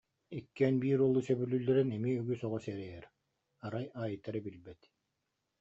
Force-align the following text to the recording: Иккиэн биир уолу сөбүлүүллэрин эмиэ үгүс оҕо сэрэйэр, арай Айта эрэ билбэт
Иккиэн 0.37 0.75
биир 0.81 0.99
уолу 1.01 1.21
сөбүлүүллэрин 1.27 1.89
эмиэ 1.97 2.15
үгүс 2.21 2.41
оҕо 2.47 2.59
сэрэйэр, 2.65 3.05
арай 3.65 3.85
Айта 4.03 4.27
эрэ 4.29 4.39
билбэт 4.45 4.81